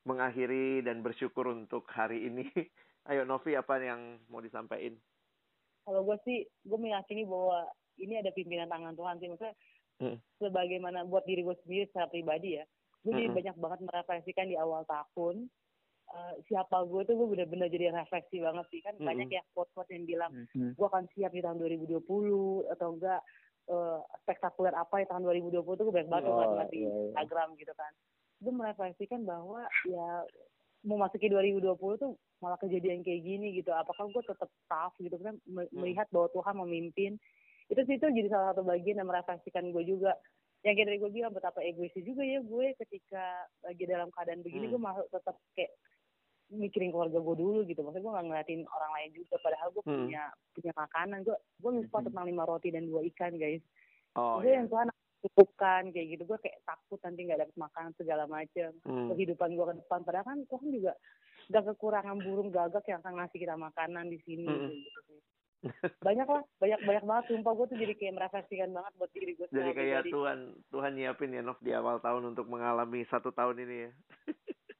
[0.06, 2.46] mengakhiri dan bersyukur untuk hari ini.
[3.10, 4.94] Ayo Novi, apa yang mau disampaikan?
[5.86, 7.62] kalau gue sih gue meyakini bahwa
[8.02, 9.56] ini ada pimpinan tangan Tuhan sih maksudnya
[9.96, 10.20] Hmm.
[10.36, 14.82] sebagaimana buat diri gue sendiri secara pribadi ya gue jadi banyak banget merefleksikan di awal
[14.84, 15.48] tahun
[16.06, 19.10] Eh, siapa gue tuh gue bener-bener jadi refleksi banget sih kan Mm-mm.
[19.10, 20.78] banyak ya quote-quote yang bilang Mhm.
[20.78, 21.98] gue akan siap di tahun 2020
[22.70, 23.26] atau enggak
[23.66, 26.90] eh, spektakuler apa di tahun 2020 tuh gue banyak banget Oh, ngeliat di iya.
[27.10, 27.90] Instagram gitu kan
[28.38, 30.22] gue merefleksikan bahwa ya
[30.84, 35.34] mau masuki 2020 tuh malah kejadian kayak gini gitu apakah gue tetap tough gitu kan
[35.44, 35.74] me- Hmm.
[35.74, 37.18] melihat bahwa Tuhan memimpin
[37.66, 40.14] itu sih itu jadi salah satu bagian yang merefleksikan gue juga
[40.66, 43.24] yang kayak tadi gue bilang betapa egoisnya juga ya gue ketika
[43.62, 44.72] lagi dalam keadaan begini Hmm.
[44.74, 45.70] gue masuk tetap kayak
[46.48, 49.98] mikirin keluarga gue dulu gitu maksudnya gue nggak ngeliatin orang lain juga padahal gue Hmm.
[50.04, 52.06] punya punya makanan gue gue misal Hmm.
[52.10, 53.62] tentang lima roti dan dua ikan guys
[54.14, 54.58] Oh gue iya.
[54.58, 54.90] yang Tuhan
[55.22, 59.08] cukupkan kayak gitu gue kayak takut nanti nggak dapet makanan segala macam Hmm.
[59.10, 60.92] kehidupan gue ke depan padahal kan Tuhan juga
[61.46, 65.20] gak kekurangan burung gagak yang akan ngasih kita makanan di sini kayak gitu sih
[65.98, 69.46] banyak lah banyak banyak banget sumpah gue tuh jadi kayak merefleksikan banget buat diri gue
[69.48, 70.12] Jadi kayak pribadi.
[70.12, 73.90] Tuhan Tuhan nyiapin ya Nov di awal tahun untuk mengalami satu tahun ini ya.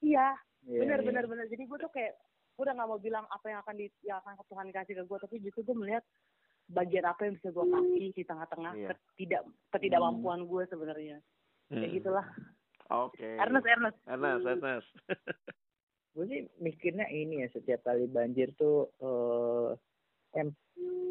[0.01, 0.29] iya
[0.63, 1.05] Iya, benar iya.
[1.05, 2.13] benar benar jadi gue tuh kayak
[2.53, 5.17] gue udah gak mau bilang apa yang akan di yang akan Tuhan kasih ke gue
[5.17, 6.03] tapi justru gue melihat
[6.67, 8.89] bagian apa yang bisa gue kasih di tengah-tengah Iya.
[9.13, 11.17] ketidak ketidakmampuan gue sebenarnya
[11.65, 11.93] kayak Hmm.
[11.93, 12.27] gitulah
[12.89, 13.27] Oke.
[13.37, 14.87] Ernest Ernest Ernest, Ernest.
[16.09, 19.69] gue sih mikirnya ini ya setiap kali banjir tuh eh
[20.37, 20.49] em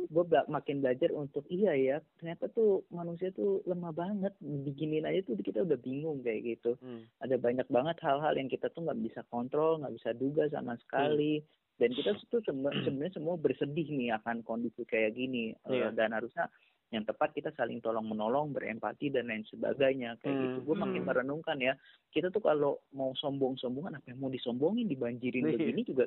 [0.07, 4.33] gue makin belajar untuk iya ya ternyata tuh manusia tuh lemah banget.
[4.39, 6.79] Beginin aja tuh kita udah bingung kayak gitu.
[6.79, 7.11] Hmm.
[7.19, 11.43] ada banyak banget hal-hal yang kita tuh nggak bisa kontrol nggak bisa duga sama sekali.
[11.77, 15.53] Dan kita tuh sebenarnya semua bersedih nih akan kondisi kayak gini.
[15.67, 15.93] Iya.
[15.93, 16.49] dan harusnya
[16.97, 20.43] yang tepat kita saling tolong menolong berempati dan lain sebagainya kayak Hmm.
[20.43, 21.09] gitu gue makin Hmm.
[21.09, 21.77] merenungkan ya
[22.09, 25.53] kita tuh kalau mau sombong-sombongan apa yang mau disombongin dibanjirin Iya.
[25.55, 26.05] begini juga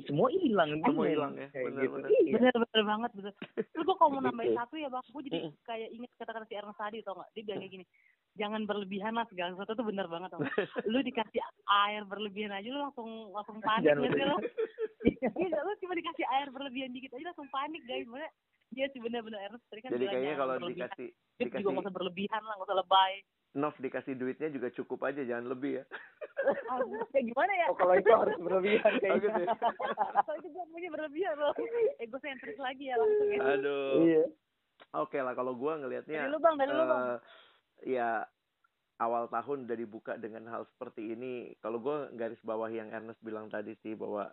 [0.00, 2.08] semua hilang Semua hilang ya, kayak benar, gitu benar.
[2.10, 2.32] Iya.
[2.32, 4.58] bener bener banget bener terus gue kalau mau nambahin Gitu.
[4.58, 7.60] satu ya bang gue jadi kayak inget kata-kata si Ernest tadi tau gak dia bilang
[7.60, 7.86] kayak gini
[8.34, 10.30] jangan berlebihan lah segala sesuatu tuh bener banget
[10.90, 11.38] lu dikasih
[11.84, 14.38] air berlebihan aja lu langsung langsung panik nggak sih lo
[15.04, 15.28] Iya.
[15.36, 18.32] iya lu cuma dikasih air berlebihan dikit aja langsung panik guys bener
[18.74, 20.74] Iya sih bener-bener Ernest tadi kan Jadi bilang kayaknya kalau berlebihan.
[20.74, 23.14] dikasih Dia juga dikasih nggak usah berlebihan lah nggak usah lebay
[23.54, 25.84] Nov dikasih duitnya juga cukup aja jangan lebih ya.
[27.08, 29.54] Kayak gimana ya oh kalau itu harus berlebihan Oh, gitu kayaknya ya?
[30.20, 31.54] kalau itu gue punya berlebihan loh
[31.96, 33.94] egosentris lagi ya langsung ya Aduh.
[34.02, 34.24] iya
[34.92, 37.18] Oke lah kalau gua ngelihatnya dari lu bang dari lu bang eh,
[37.88, 38.08] ya
[38.98, 41.50] awal tahun udah dibuka dengan hal seperti ini.
[41.58, 44.30] Kalau gue garis bawah yang Ernest bilang tadi sih bahwa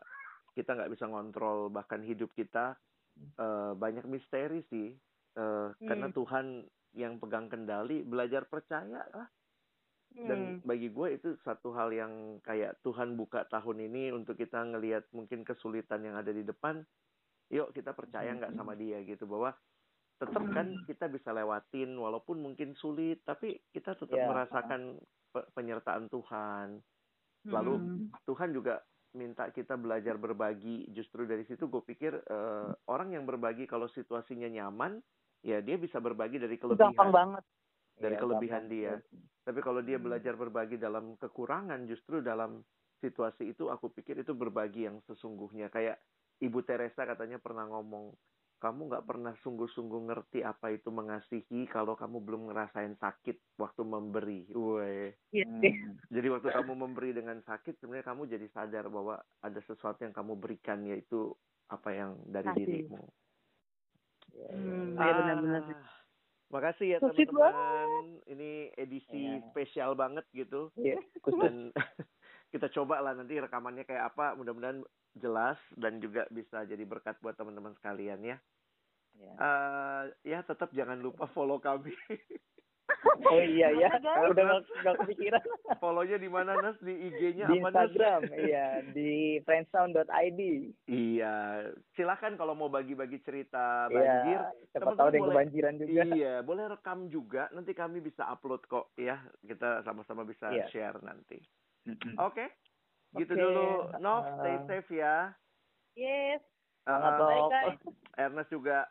[0.53, 2.77] kita nggak bisa ngontrol bahkan hidup kita
[3.21, 4.93] eh, banyak misteri sih.
[5.77, 6.15] Karena Hmm.
[6.15, 6.45] Tuhan
[6.91, 9.27] yang pegang kendali, belajar percaya lah.
[10.11, 10.67] Dan Hmm.
[10.67, 12.11] bagi gue itu satu hal yang
[12.43, 16.83] kayak Tuhan buka tahun ini untuk kita ngelihat mungkin kesulitan yang ada di depan.
[17.47, 19.55] Yuk kita percaya nggak sama dia gitu bahwa
[20.19, 24.27] tetap kan kita bisa lewatin walaupun mungkin sulit tapi kita tetap Ya.
[24.27, 24.99] merasakan
[25.31, 26.83] pe- penyertaan Tuhan.
[27.47, 28.07] Lalu Hmm.
[28.27, 30.87] Tuhan juga minta kita belajar berbagi.
[30.91, 34.99] Justru dari situ gue pikir eh, orang yang berbagi kalau situasinya nyaman
[35.41, 37.43] ya dia bisa berbagi dari gampang kelebihan banget
[37.97, 38.73] dari Iya, kelebihan gampang.
[38.73, 38.93] dia.
[39.41, 40.05] Tapi kalau dia Hmm.
[40.05, 42.61] belajar berbagi dalam kekurangan, justru dalam
[43.01, 45.69] situasi itu aku pikir itu berbagi yang sesungguhnya.
[45.69, 45.97] Kayak
[46.39, 48.13] Ibu Teresa katanya pernah ngomong,
[48.61, 54.45] kamu nggak pernah sungguh-sungguh ngerti apa itu mengasihi kalau kamu belum ngerasain sakit waktu memberi.
[54.53, 55.09] Weh.
[55.33, 55.97] Iya Hmm.
[56.07, 60.37] Jadi waktu kamu memberi dengan sakit, sebenarnya kamu jadi sadar bahwa ada sesuatu yang kamu
[60.37, 61.33] berikan yaitu
[61.67, 62.59] apa yang dari Kasih.
[62.61, 63.01] dirimu.
[64.31, 65.75] Hmm, iya benar-benar sih.
[65.75, 65.89] Ah,
[66.51, 68.21] Makasih ya teman-teman.
[68.27, 69.47] Ini edisi Iya.
[69.49, 70.67] spesial banget gitu.
[70.75, 71.55] Iya, khusus Dan
[72.51, 74.35] kita coba lah nanti rekamannya kayak apa.
[74.35, 74.83] Mudah-mudahan
[75.13, 78.37] jelas dan juga bisa jadi berkat buat teman-teman sekalian ya.
[79.13, 79.33] Iya.
[79.33, 81.91] Eh, ya tetap jangan lupa follow kami.
[83.23, 84.29] Oh iya ya, guys?
[84.29, 84.43] udah
[84.83, 85.41] nggak kepikiran.
[85.79, 86.75] Follownya di mana Nas?
[86.77, 87.87] Di IG-nya Di apa Nas?
[87.87, 89.11] Instagram, iya, di
[89.41, 90.41] friendsound.id.
[90.85, 91.35] Iya,
[91.95, 94.39] silakan kalau mau bagi-bagi cerita Iya, banjir.
[94.67, 96.01] siapa Teman-teman tahu ada yang boleh- kebanjiran juga.
[96.03, 97.43] Iya, boleh rekam juga.
[97.51, 99.17] Nanti kami bisa upload kok ya.
[99.39, 100.67] Kita sama-sama bisa Iya.
[100.67, 101.39] share nanti.
[102.21, 102.45] Oke.
[103.17, 103.67] Gitu Oke, dulu.
[103.99, 105.15] Nov, stay uh, safe ya.
[105.97, 106.41] yes
[106.89, 107.77] Uh, guys
[108.17, 108.89] Ernest juga.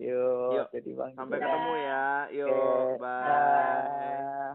[0.00, 1.12] Yuk, Yuk, jadi bang.
[1.12, 1.44] Sampai Dadah.
[1.52, 2.08] ketemu ya.
[2.32, 3.28] Yuk, Oke, bye.
[3.28, 4.50] dah.